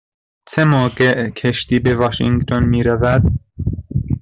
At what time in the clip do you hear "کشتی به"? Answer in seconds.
1.29-1.95